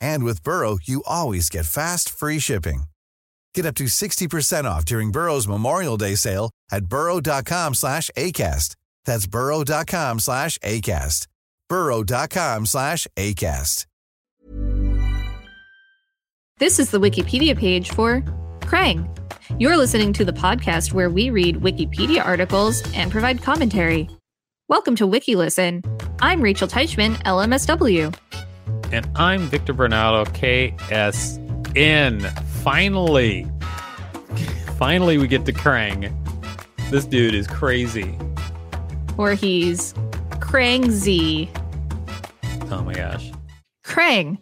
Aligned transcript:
And 0.00 0.24
with 0.24 0.42
Burrow, 0.42 0.78
you 0.82 1.02
always 1.06 1.48
get 1.48 1.66
fast, 1.66 2.10
free 2.10 2.38
shipping. 2.38 2.84
Get 3.54 3.66
up 3.66 3.74
to 3.76 3.84
60% 3.84 4.64
off 4.64 4.84
during 4.84 5.10
Burrow's 5.10 5.48
Memorial 5.48 5.96
Day 5.96 6.14
sale 6.14 6.50
at 6.70 6.86
burrow.com 6.86 7.74
slash 7.74 8.10
ACAST. 8.16 8.76
That's 9.04 9.26
burrow.com 9.26 10.20
slash 10.20 10.58
ACAST. 10.58 11.26
burrow.com 11.68 12.66
slash 12.66 13.06
ACAST. 13.16 13.86
This 16.58 16.80
is 16.80 16.90
the 16.90 16.98
Wikipedia 16.98 17.56
page 17.56 17.90
for 17.92 18.20
Krang. 18.60 19.08
You're 19.60 19.76
listening 19.76 20.12
to 20.14 20.24
the 20.24 20.32
podcast 20.32 20.92
where 20.92 21.08
we 21.08 21.30
read 21.30 21.56
Wikipedia 21.56 22.24
articles 22.24 22.82
and 22.94 23.12
provide 23.12 23.42
commentary. 23.42 24.10
Welcome 24.68 24.96
to 24.96 25.06
WikiListen. 25.06 25.84
I'm 26.20 26.42
Rachel 26.42 26.68
Teichman, 26.68 27.14
LMSW. 27.22 28.12
And 28.90 29.08
I'm 29.16 29.42
Victor 29.42 29.74
Varnado, 29.74 30.26
KSN. 30.28 31.42
Finally, 32.62 33.46
finally, 34.78 35.18
we 35.18 35.28
get 35.28 35.44
to 35.46 35.52
Krang. 35.52 36.14
This 36.90 37.04
dude 37.04 37.34
is 37.34 37.46
crazy. 37.46 38.16
Or 39.18 39.34
he's 39.34 39.92
Krang 40.40 40.90
Z. 40.90 41.50
Oh 42.70 42.82
my 42.82 42.94
gosh. 42.94 43.30
Krang, 43.84 44.38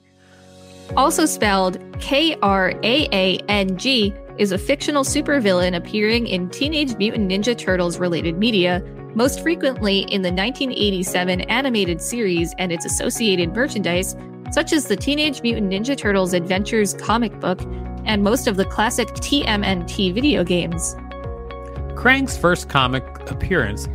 also 0.97 1.27
spelled 1.27 1.79
K 1.99 2.37
R 2.43 2.73
A 2.83 3.09
A 3.13 3.39
N 3.49 3.77
G, 3.77 4.15
is 4.39 4.53
a 4.53 4.59
fictional 4.59 5.03
supervillain 5.03 5.75
appearing 5.75 6.27
in 6.27 6.49
Teenage 6.51 6.97
Mutant 6.97 7.31
Ninja 7.31 7.57
Turtles 7.57 7.99
related 7.99 8.39
media, 8.39 8.81
most 9.15 9.41
frequently 9.41 10.01
in 10.03 10.23
the 10.23 10.31
1987 10.31 11.41
animated 11.43 12.01
series 12.03 12.55
and 12.59 12.71
its 12.71 12.85
associated 12.85 13.55
merchandise, 13.55 14.15
such 14.51 14.73
as 14.73 14.87
the 14.87 14.97
Teenage 14.97 15.43
Mutant 15.43 15.73
Ninja 15.73 15.97
Turtles 15.97 16.33
Adventures 16.33 16.95
comic 16.95 17.39
book 17.41 17.61
and 18.05 18.23
most 18.23 18.47
of 18.47 18.57
the 18.57 18.65
classic 18.65 19.09
TMNT 19.09 20.15
video 20.15 20.45
games. 20.45 20.95
Krang's 21.95 22.37
first 22.37 22.69
comic 22.69 23.05
appearance 23.31 23.89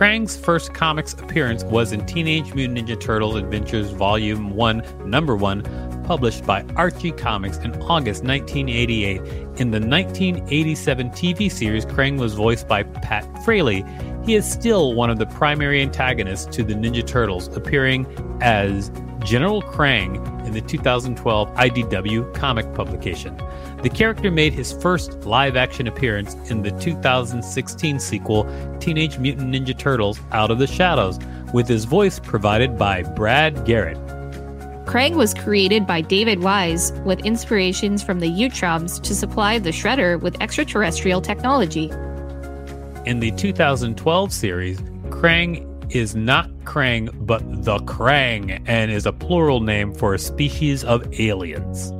Krang's 0.00 0.34
first 0.34 0.72
comics 0.72 1.12
appearance 1.12 1.62
was 1.64 1.92
in 1.92 2.06
Teenage 2.06 2.54
Mutant 2.54 2.78
Ninja 2.78 2.98
Turtles 2.98 3.34
Adventures 3.34 3.90
Volume 3.90 4.56
1, 4.56 4.82
Number 5.04 5.36
1, 5.36 6.04
published 6.06 6.46
by 6.46 6.64
Archie 6.74 7.12
Comics 7.12 7.58
in 7.58 7.72
August 7.82 8.24
1988. 8.24 9.20
In 9.60 9.72
the 9.72 9.78
1987 9.78 11.10
TV 11.10 11.52
series, 11.52 11.84
Krang 11.84 12.18
was 12.18 12.32
voiced 12.32 12.66
by 12.66 12.82
Pat 12.82 13.26
Fraley. 13.44 13.84
He 14.24 14.34
is 14.34 14.50
still 14.50 14.94
one 14.94 15.10
of 15.10 15.18
the 15.18 15.26
primary 15.26 15.80
antagonists 15.80 16.46
to 16.56 16.62
the 16.62 16.74
Ninja 16.74 17.06
Turtles, 17.06 17.48
appearing 17.56 18.06
as 18.40 18.90
General 19.24 19.62
Krang 19.62 20.16
in 20.46 20.52
the 20.52 20.60
2012 20.60 21.54
IDW 21.54 22.34
comic 22.34 22.72
publication. 22.74 23.36
The 23.82 23.90
character 23.90 24.30
made 24.30 24.52
his 24.52 24.72
first 24.72 25.24
live 25.24 25.56
action 25.56 25.86
appearance 25.86 26.34
in 26.50 26.62
the 26.62 26.70
2016 26.72 27.98
sequel, 27.98 28.76
Teenage 28.78 29.18
Mutant 29.18 29.54
Ninja 29.54 29.76
Turtles 29.76 30.20
Out 30.32 30.50
of 30.50 30.58
the 30.58 30.66
Shadows, 30.66 31.18
with 31.52 31.66
his 31.68 31.84
voice 31.84 32.18
provided 32.18 32.78
by 32.78 33.02
Brad 33.02 33.64
Garrett. 33.64 33.98
Krang 34.86 35.14
was 35.14 35.34
created 35.34 35.86
by 35.86 36.00
David 36.00 36.42
Wise 36.42 36.92
with 37.04 37.24
inspirations 37.24 38.02
from 38.02 38.20
the 38.20 38.28
Utroms 38.28 39.00
to 39.02 39.14
supply 39.14 39.58
the 39.58 39.70
Shredder 39.70 40.20
with 40.20 40.40
extraterrestrial 40.42 41.20
technology. 41.20 41.90
In 43.06 43.18
the 43.18 43.30
2012 43.30 44.30
series, 44.30 44.78
Krang 45.08 45.66
is 45.90 46.14
not 46.14 46.50
Krang, 46.64 47.08
but 47.26 47.40
the 47.64 47.78
Krang, 47.78 48.62
and 48.66 48.90
is 48.90 49.06
a 49.06 49.12
plural 49.12 49.60
name 49.60 49.94
for 49.94 50.12
a 50.12 50.18
species 50.18 50.84
of 50.84 51.08
aliens. 51.18 51.92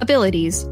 Abilities 0.00 0.68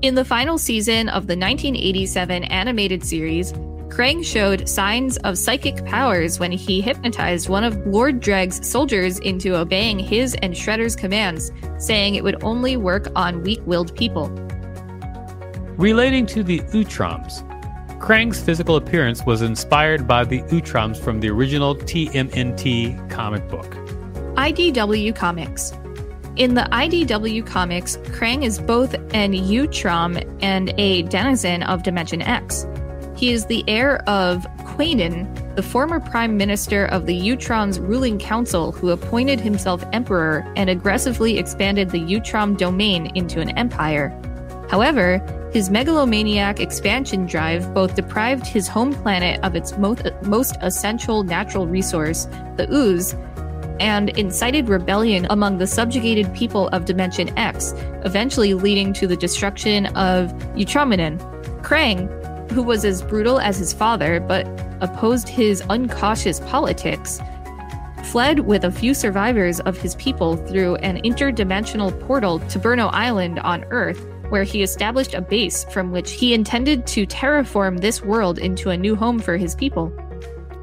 In 0.00 0.14
the 0.14 0.24
final 0.24 0.56
season 0.56 1.10
of 1.10 1.26
the 1.26 1.36
1987 1.36 2.44
animated 2.44 3.04
series, 3.04 3.52
Krang 3.88 4.24
showed 4.24 4.66
signs 4.66 5.18
of 5.18 5.36
psychic 5.36 5.84
powers 5.84 6.40
when 6.40 6.50
he 6.50 6.80
hypnotized 6.80 7.50
one 7.50 7.64
of 7.64 7.76
Lord 7.86 8.20
Dregg's 8.20 8.66
soldiers 8.66 9.18
into 9.18 9.54
obeying 9.54 9.98
his 9.98 10.34
and 10.36 10.54
Shredder's 10.54 10.96
commands, 10.96 11.52
saying 11.76 12.14
it 12.14 12.24
would 12.24 12.42
only 12.42 12.78
work 12.78 13.08
on 13.14 13.42
weak 13.42 13.60
willed 13.66 13.94
people. 13.94 14.28
Relating 15.76 16.24
to 16.26 16.42
the 16.42 16.60
Utroms, 16.60 17.46
Krang's 18.02 18.40
physical 18.40 18.74
appearance 18.74 19.24
was 19.24 19.42
inspired 19.42 20.08
by 20.08 20.24
the 20.24 20.42
Utroms 20.42 20.98
from 20.98 21.20
the 21.20 21.30
original 21.30 21.76
TMNT 21.76 23.08
comic 23.08 23.48
book. 23.48 23.76
IDW 24.34 25.14
Comics. 25.14 25.72
In 26.34 26.54
the 26.54 26.62
IDW 26.72 27.46
comics, 27.46 27.98
Krang 27.98 28.42
is 28.42 28.58
both 28.58 28.94
an 29.14 29.34
Utrom 29.34 30.18
and 30.42 30.74
a 30.78 31.02
denizen 31.02 31.62
of 31.62 31.84
Dimension 31.84 32.22
X. 32.22 32.66
He 33.16 33.30
is 33.30 33.46
the 33.46 33.62
heir 33.68 33.98
of 34.08 34.48
Kwaidan, 34.64 35.54
the 35.54 35.62
former 35.62 36.00
prime 36.00 36.36
minister 36.36 36.86
of 36.86 37.06
the 37.06 37.16
Utrom's 37.16 37.78
ruling 37.78 38.18
council 38.18 38.72
who 38.72 38.90
appointed 38.90 39.38
himself 39.38 39.84
emperor 39.92 40.44
and 40.56 40.68
aggressively 40.68 41.38
expanded 41.38 41.90
the 41.90 42.00
Utrom 42.00 42.58
domain 42.58 43.12
into 43.14 43.40
an 43.40 43.50
empire. 43.50 44.08
However, 44.68 45.24
his 45.52 45.68
megalomaniac 45.68 46.60
expansion 46.60 47.26
drive 47.26 47.74
both 47.74 47.94
deprived 47.94 48.46
his 48.46 48.66
home 48.66 48.94
planet 48.94 49.38
of 49.42 49.54
its 49.54 49.76
most, 49.76 50.06
most 50.22 50.56
essential 50.62 51.24
natural 51.24 51.66
resource, 51.66 52.26
the 52.56 52.66
ooze, 52.72 53.14
and 53.78 54.08
incited 54.18 54.70
rebellion 54.70 55.26
among 55.28 55.58
the 55.58 55.66
subjugated 55.66 56.32
people 56.32 56.68
of 56.68 56.86
Dimension 56.86 57.36
X, 57.38 57.74
eventually 58.04 58.54
leading 58.54 58.94
to 58.94 59.06
the 59.06 59.16
destruction 59.16 59.86
of 59.88 60.32
Utrominon. 60.54 61.18
Krang, 61.62 62.08
who 62.52 62.62
was 62.62 62.86
as 62.86 63.02
brutal 63.02 63.38
as 63.38 63.58
his 63.58 63.74
father, 63.74 64.20
but 64.20 64.46
opposed 64.80 65.28
his 65.28 65.62
uncautious 65.68 66.40
politics, 66.40 67.20
fled 68.04 68.40
with 68.40 68.64
a 68.64 68.70
few 68.70 68.94
survivors 68.94 69.60
of 69.60 69.76
his 69.76 69.96
people 69.96 70.36
through 70.36 70.76
an 70.76 70.96
interdimensional 71.02 71.98
portal 72.06 72.38
to 72.40 72.58
Burnow 72.58 72.88
Island 72.92 73.38
on 73.40 73.64
Earth, 73.64 74.06
where 74.32 74.44
he 74.44 74.62
established 74.62 75.12
a 75.12 75.20
base 75.20 75.64
from 75.64 75.92
which 75.92 76.12
he 76.12 76.32
intended 76.32 76.86
to 76.86 77.06
terraform 77.06 77.78
this 77.78 78.00
world 78.00 78.38
into 78.38 78.70
a 78.70 78.76
new 78.76 78.96
home 78.96 79.18
for 79.18 79.36
his 79.36 79.54
people. 79.54 79.92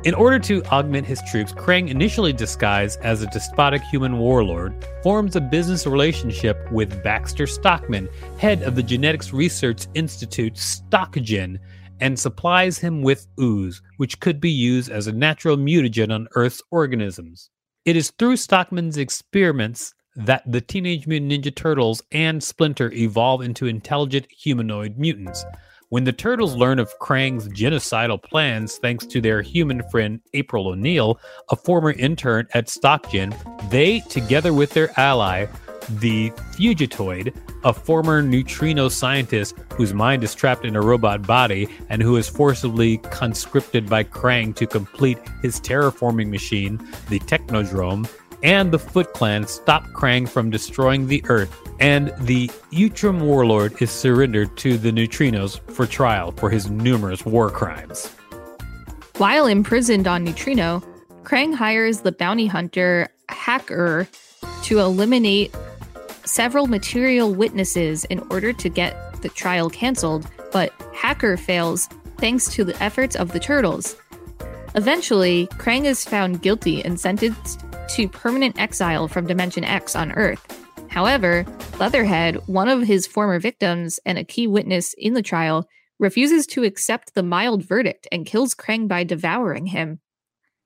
In 0.06 0.16
order 0.16 0.40
to 0.40 0.64
augment 0.72 1.06
his 1.06 1.22
troops, 1.30 1.52
Krang, 1.52 1.88
initially 1.88 2.34
disguised 2.34 3.00
as 3.02 3.22
a 3.22 3.28
despotic 3.28 3.84
human 3.84 4.18
warlord, 4.18 4.74
forms 5.04 5.36
a 5.36 5.42
business 5.42 5.86
relationship 5.86 6.58
with 6.72 7.04
Baxter 7.04 7.46
Stockman, 7.46 8.10
head 8.40 8.64
of 8.64 8.76
the 8.76 8.82
Genetics 8.82 9.34
Research 9.34 9.86
Institute 9.94 10.56
StockGen, 10.56 11.60
and 12.00 12.18
supplies 12.18 12.80
him 12.80 13.04
with 13.04 13.28
ooze, 13.40 13.84
which 13.98 14.20
could 14.20 14.42
be 14.42 14.50
used 14.50 14.90
as 14.90 15.06
a 15.06 15.12
natural 15.12 15.58
mutagen 15.58 16.12
on 16.12 16.28
Earth's 16.34 16.64
organisms. 16.72 17.52
It 17.86 17.96
is 17.96 18.12
through 18.18 18.38
Stockman's 18.38 18.98
experiments 18.98 19.94
that 20.20 20.44
the 20.46 20.62
Teenage 20.62 21.08
Mutant 21.08 21.32
Ninja 21.32 21.56
Turtles 21.56 22.04
and 22.12 22.44
Splinter 22.44 22.92
evolve 22.92 23.42
into 23.42 23.66
intelligent 23.66 24.28
humanoid 24.30 24.98
mutants. 24.98 25.46
When 25.90 26.04
the 26.04 26.14
turtles 26.14 26.56
learn 26.56 26.78
of 26.78 26.92
Krang's 27.00 27.48
genocidal 27.48 28.22
plans 28.22 28.78
thanks 28.78 29.08
to 29.08 29.22
their 29.22 29.42
human 29.42 29.82
friend 29.90 30.22
April 30.34 30.68
O'Neil, 30.68 31.20
a 31.50 31.56
former 31.56 31.94
intern 31.94 32.48
at 32.54 32.68
StockGen, 32.68 33.34
they, 33.72 34.02
together 34.02 34.54
with 34.54 34.72
their 34.72 34.92
ally, 35.00 35.48
the 35.90 36.30
Fugitoid, 36.54 37.36
a 37.64 37.74
former 37.74 38.22
neutrino 38.22 38.90
scientist 38.90 39.56
whose 39.74 39.94
mind 39.94 40.24
is 40.24 40.36
trapped 40.36 40.64
in 40.64 40.76
a 40.76 40.82
robot 40.82 41.24
body 41.24 41.68
and 41.90 42.04
who 42.04 42.16
is 42.18 42.30
forcibly 42.30 42.98
conscripted 42.98 43.90
by 43.90 44.04
Krang 44.04 44.56
to 44.58 44.68
complete 44.68 45.18
his 45.42 45.60
terraforming 45.60 46.30
machine, 46.30 46.78
the 47.10 47.20
Technodrome, 47.22 48.08
and 48.44 48.72
the 48.72 48.80
Foot 48.80 49.14
Clan 49.14 49.48
stop 49.48 49.88
Krang 49.90 50.28
from 50.28 50.50
destroying 50.50 51.08
the 51.08 51.24
Earth, 51.28 51.56
and 51.80 52.14
the 52.20 52.48
Utrom 52.72 53.22
warlord 53.22 53.82
is 53.82 53.92
surrendered 53.92 54.56
to 54.58 54.78
the 54.78 54.92
Neutrinos 54.92 55.60
for 55.72 55.86
trial 55.86 56.32
for 56.32 56.50
his 56.50 56.70
numerous 56.70 57.26
war 57.26 57.50
crimes. 57.50 58.08
While 59.18 59.48
imprisoned 59.48 60.08
on 60.08 60.24
Neutrino, 60.24 60.82
Krang 61.24 61.54
hires 61.54 62.02
the 62.02 62.12
bounty 62.12 62.48
hunter 62.48 63.10
Hacker 63.28 64.08
to 64.64 64.80
eliminate 64.80 65.54
several 66.26 66.68
material 66.68 67.34
witnesses 67.34 68.06
in 68.06 68.20
order 68.30 68.54
to 68.54 68.70
get 68.70 69.22
the 69.22 69.30
trial 69.30 69.70
canceled, 69.70 70.28
but 70.52 70.72
Hacker 70.94 71.38
fails 71.38 71.88
thanks 72.18 72.50
to 72.54 72.64
the 72.64 72.82
efforts 72.82 73.16
of 73.16 73.32
the 73.32 73.40
turtles. 73.40 73.96
Eventually, 74.76 75.48
Krang 75.54 75.86
is 75.86 76.06
found 76.06 76.42
guilty 76.42 76.84
and 76.86 77.00
sentenced 77.00 77.66
to 77.90 78.08
permanent 78.08 78.60
exile 78.60 79.08
from 79.08 79.28
Dimension 79.28 79.64
X 79.64 79.96
on 79.96 80.12
Earth. 80.14 80.46
However, 80.90 81.46
Leatherhead, 81.80 82.36
one 82.48 82.68
of 82.68 82.84
his 82.84 83.08
former 83.08 83.40
victims 83.40 84.00
and 84.06 84.18
a 84.18 84.24
key 84.24 84.48
witness 84.48 84.94
in 84.98 85.14
the 85.14 85.22
trial, 85.22 85.68
refuses 86.00 86.48
to 86.48 86.64
accept 86.64 87.14
the 87.14 87.24
mild 87.24 87.64
verdict 87.64 88.08
and 88.12 88.26
kills 88.26 88.56
Krang 88.56 88.88
by 88.88 89.04
devouring 89.04 89.68
him. 89.68 90.00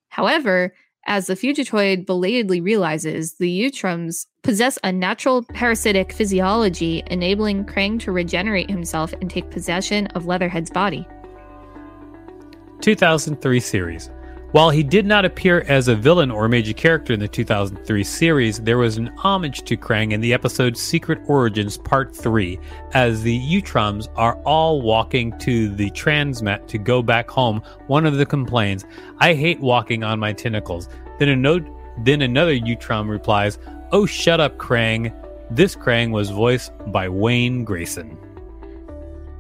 However, 0.09 0.73
as 1.05 1.27
the 1.27 1.35
Fugitoid 1.35 2.05
belatedly 2.05 2.61
realizes, 2.61 3.35
the 3.35 3.69
Utroms 3.69 4.25
possess 4.41 4.79
a 4.83 4.91
natural 4.91 5.43
parasitic 5.43 6.13
physiology, 6.13 7.03
enabling 7.07 7.65
Krang 7.65 7.99
to 8.01 8.11
regenerate 8.11 8.69
himself 8.69 9.13
and 9.13 9.29
take 9.29 9.49
possession 9.49 10.07
of 10.07 10.25
Leatherhead's 10.25 10.69
body. 10.69 11.05
2003 12.81 13.59
series. 13.59 14.09
While 14.53 14.69
he 14.69 14.83
did 14.83 15.07
not 15.07 15.25
appear 15.25 15.61
as 15.61 15.87
a 15.87 15.95
villain 15.95 16.29
or 16.29 16.47
major 16.47 16.73
character 16.73 17.11
in 17.11 17.19
the 17.19 17.27
2003 17.27 18.03
series, 18.03 18.59
there 18.59 18.77
was 18.77 18.97
an 18.97 19.07
homage 19.17 19.63
to 19.63 19.75
Krang 19.75 20.11
in 20.11 20.21
the 20.21 20.31
episode 20.31 20.77
Secret 20.77 21.19
Origins 21.25 21.79
Part 21.79 22.15
3, 22.15 22.59
as 22.93 23.23
the 23.23 23.39
Utroms 23.49 24.09
are 24.15 24.35
all 24.43 24.83
walking 24.83 25.35
to 25.39 25.69
the 25.69 25.89
Transmat 25.89 26.67
to 26.67 26.77
go 26.77 27.01
back 27.01 27.31
home. 27.31 27.63
One 27.87 28.05
of 28.05 28.17
the 28.17 28.27
complains, 28.27 28.85
I 29.17 29.33
hate 29.33 29.59
walking 29.59 30.03
on 30.03 30.19
my 30.19 30.33
tentacles. 30.33 30.87
Then, 31.17 31.29
a 31.29 31.35
note, 31.35 31.67
then 32.03 32.21
another 32.21 32.53
Utrom 32.53 33.09
replies, 33.09 33.57
Oh, 33.91 34.05
shut 34.05 34.39
up, 34.39 34.59
Krang. 34.59 35.11
This 35.49 35.75
Krang 35.75 36.11
was 36.11 36.29
voiced 36.29 36.73
by 36.91 37.09
Wayne 37.09 37.63
Grayson. 37.63 38.15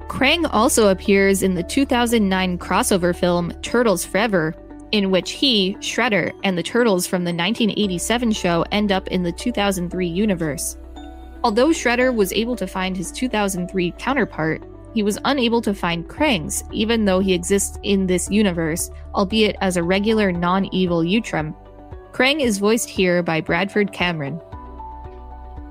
Krang 0.07 0.47
also 0.51 0.89
appears 0.89 1.41
in 1.41 1.55
the 1.55 1.63
2009 1.63 2.57
crossover 2.57 3.15
film 3.15 3.51
Turtles 3.61 4.05
Forever, 4.05 4.53
in 4.93 5.09
which 5.09 5.31
he, 5.31 5.75
Shredder, 5.79 6.31
and 6.43 6.55
the 6.55 6.63
Turtles 6.63 7.07
from 7.07 7.23
the 7.23 7.33
1987 7.33 8.31
show 8.31 8.63
end 8.71 8.91
up 8.91 9.07
in 9.07 9.23
the 9.23 9.31
2003 9.31 10.07
universe. 10.07 10.77
Although 11.43 11.69
Shredder 11.69 12.15
was 12.15 12.31
able 12.31 12.55
to 12.55 12.67
find 12.67 12.95
his 12.95 13.11
2003 13.11 13.91
counterpart, 13.97 14.63
he 14.93 15.01
was 15.01 15.17
unable 15.25 15.61
to 15.63 15.73
find 15.73 16.07
Krang's, 16.07 16.63
even 16.71 17.05
though 17.05 17.19
he 17.19 17.33
exists 17.33 17.79
in 17.81 18.05
this 18.05 18.29
universe, 18.29 18.91
albeit 19.15 19.55
as 19.61 19.77
a 19.77 19.83
regular 19.83 20.31
non 20.31 20.65
evil 20.71 21.01
Utrom. 21.01 21.55
Krang 22.11 22.39
is 22.39 22.59
voiced 22.59 22.87
here 22.87 23.23
by 23.23 23.41
Bradford 23.41 23.91
Cameron. 23.91 24.39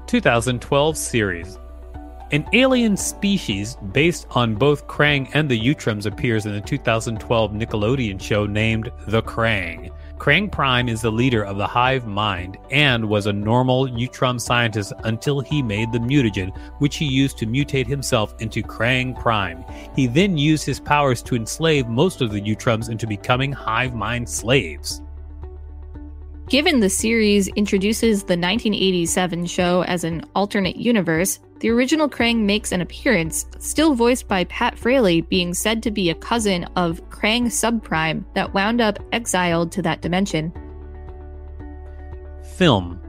2012 0.09 0.97
series. 0.97 1.59
An 2.33 2.49
alien 2.55 2.97
species 2.97 3.77
based 3.93 4.27
on 4.31 4.55
both 4.55 4.87
Krang 4.87 5.29
and 5.35 5.51
the 5.51 5.61
Utroms 5.61 6.07
appears 6.07 6.47
in 6.47 6.53
the 6.53 6.63
2012 6.63 7.53
Nickelodeon 7.53 8.19
show 8.19 8.47
named 8.47 8.91
The 9.07 9.21
Krang. 9.21 9.91
Krang 10.17 10.51
Prime 10.51 10.89
is 10.89 11.03
the 11.03 11.13
leader 11.13 11.45
of 11.45 11.59
the 11.59 11.67
Hive 11.67 12.07
Mind 12.07 12.57
and 12.71 13.07
was 13.07 13.27
a 13.27 13.35
normal 13.35 13.87
Utrom 13.87 14.41
scientist 14.41 14.95
until 15.05 15.41
he 15.41 15.61
made 15.61 15.93
the 15.93 15.99
mutagen, 15.99 16.57
which 16.79 16.97
he 16.97 17.05
used 17.05 17.37
to 17.37 17.47
mutate 17.47 17.87
himself 17.87 18.35
into 18.41 18.63
Krang 18.63 19.15
Prime. 19.21 19.63
He 19.95 20.07
then 20.07 20.39
used 20.39 20.65
his 20.65 20.81
powers 20.81 21.21
to 21.25 21.37
enslave 21.37 21.87
most 21.87 22.23
of 22.23 22.33
the 22.33 22.41
Utroms 22.41 22.89
into 22.89 23.07
becoming 23.07 23.53
Hive 23.53 23.93
Mind 23.93 24.27
slaves. 24.27 25.03
Given 26.49 26.81
the 26.81 26.91
series 26.91 27.49
introduces 27.49 28.21
the 28.21 28.39
1987 28.39 29.47
show 29.47 29.85
as 29.85 30.05
an 30.05 30.25
alternate 30.35 30.77
universe, 30.77 31.39
the 31.63 31.71
original 31.71 32.09
Krang 32.09 32.41
makes 32.41 32.73
an 32.73 32.81
appearance, 32.81 33.47
still 33.61 33.95
voiced 33.95 34.27
by 34.27 34.43
Pat 34.45 34.77
Fraley, 34.77 35.21
being 35.21 35.55
said 35.55 35.81
to 35.85 35.93
be 35.93 36.11
a 36.11 36.15
cousin 36.15 36.65
of 36.75 37.01
Krang 37.09 37.45
Subprime 37.45 38.25
that 38.35 38.53
wound 38.53 38.81
up 38.81 38.99
exiled 39.13 39.71
to 39.73 39.83
that 39.83 40.03
dimension. 40.03 40.53
Film 42.57 43.01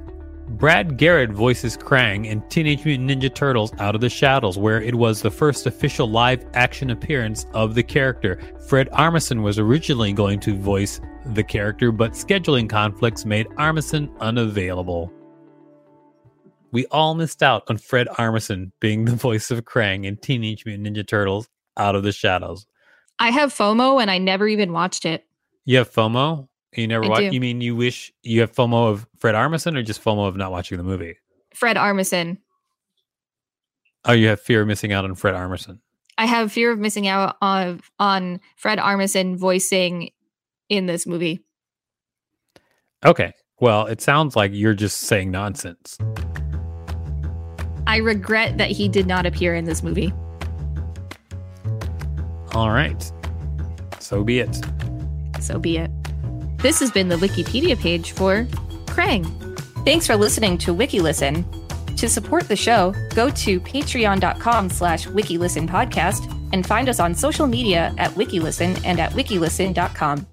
Brad 0.49 0.97
Garrett 0.97 1.31
voices 1.31 1.75
Krang 1.75 2.27
in 2.27 2.47
Teenage 2.47 2.85
Mutant 2.85 3.09
Ninja 3.09 3.33
Turtles 3.33 3.73
Out 3.79 3.95
of 3.95 4.01
the 4.01 4.09
Shadows, 4.09 4.59
where 4.59 4.79
it 4.79 4.93
was 4.93 5.23
the 5.23 5.31
first 5.31 5.65
official 5.65 6.07
live 6.07 6.45
action 6.53 6.91
appearance 6.91 7.47
of 7.53 7.73
the 7.73 7.81
character. 7.81 8.39
Fred 8.67 8.87
Armisen 8.91 9.41
was 9.41 9.57
originally 9.57 10.13
going 10.13 10.39
to 10.41 10.55
voice 10.55 11.01
the 11.25 11.43
character, 11.43 11.91
but 11.91 12.11
scheduling 12.11 12.69
conflicts 12.69 13.25
made 13.25 13.47
Armisen 13.57 14.15
unavailable. 14.19 15.11
We 16.73 16.87
all 16.87 17.13
missed 17.13 17.43
out 17.43 17.63
on 17.69 17.77
Fred 17.77 18.07
Armisen 18.07 18.71
being 18.79 19.05
the 19.05 19.15
voice 19.15 19.51
of 19.51 19.63
Krang 19.63 20.05
in 20.05 20.17
Teenage 20.17 20.65
Mutant 20.65 20.87
Ninja 20.87 21.07
Turtles 21.07 21.47
Out 21.77 21.95
of 21.95 22.01
the 22.01 22.11
Shadows. 22.11 22.65
I 23.19 23.29
have 23.29 23.53
FOMO 23.53 24.01
and 24.01 24.09
I 24.09 24.17
never 24.17 24.47
even 24.47 24.73
watched 24.73 25.05
it. 25.05 25.25
You 25.65 25.77
have 25.77 25.93
FOMO? 25.93 26.49
You 26.75 26.87
never 26.87 27.07
watch? 27.07 27.31
You 27.31 27.39
mean 27.39 27.61
you 27.61 27.75
wish 27.75 28.11
you 28.23 28.41
have 28.41 28.51
FOMO 28.51 28.89
of 28.89 29.05
Fred 29.19 29.35
Armisen 29.35 29.77
or 29.77 29.83
just 29.83 30.03
FOMO 30.03 30.27
of 30.27 30.35
not 30.35 30.51
watching 30.51 30.79
the 30.79 30.83
movie? 30.83 31.15
Fred 31.53 31.77
Armisen. 31.77 32.39
Oh, 34.05 34.13
you 34.13 34.27
have 34.29 34.41
fear 34.41 34.61
of 34.61 34.67
missing 34.67 34.91
out 34.91 35.05
on 35.05 35.13
Fred 35.13 35.35
Armisen. 35.35 35.77
I 36.17 36.25
have 36.25 36.51
fear 36.51 36.71
of 36.71 36.79
missing 36.79 37.07
out 37.07 37.37
on 37.39 37.81
on 37.99 38.41
Fred 38.57 38.79
Armisen 38.79 39.37
voicing 39.37 40.09
in 40.69 40.87
this 40.87 41.05
movie. 41.05 41.45
Okay. 43.05 43.33
Well, 43.59 43.85
it 43.85 44.01
sounds 44.01 44.35
like 44.35 44.51
you're 44.53 44.73
just 44.73 45.01
saying 45.01 45.29
nonsense. 45.29 45.97
I 47.93 47.97
regret 47.97 48.57
that 48.57 48.71
he 48.71 48.89
did 48.89 49.05
not 49.05 49.27
appear 49.27 49.53
in 49.53 49.65
this 49.65 49.83
movie. 49.83 50.11
All 52.53 52.71
right. 52.71 53.11
So 53.99 54.23
be 54.23 54.39
it. 54.39 54.65
So 55.39 55.59
be 55.59 55.77
it. 55.77 55.91
This 56.57 56.79
has 56.79 56.89
been 56.89 57.09
the 57.09 57.17
Wikipedia 57.17 57.77
page 57.77 58.13
for 58.13 58.45
Krang. 58.87 59.23
Thanks 59.85 60.07
for 60.07 60.15
listening 60.15 60.57
to 60.59 60.73
WikiListen. 60.73 61.45
To 61.97 62.09
support 62.09 62.47
the 62.47 62.55
show, 62.55 62.95
go 63.13 63.29
to 63.29 63.59
patreon.com 63.59 64.71
slash 64.71 65.05
wikilistenpodcast 65.05 66.49
and 66.51 66.65
find 66.65 66.89
us 66.89 66.99
on 66.99 67.13
social 67.13 67.45
media 67.45 67.93
at 67.99 68.09
wikilisten 68.15 68.81
and 68.83 68.99
at 68.99 69.11
wikilisten.com. 69.11 70.25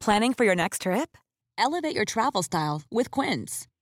Planning 0.00 0.34
for 0.34 0.44
your 0.44 0.54
next 0.54 0.82
trip? 0.82 1.16
Elevate 1.56 1.94
your 1.94 2.04
travel 2.04 2.42
style 2.42 2.82
with 2.90 3.10
Quince. 3.10 3.68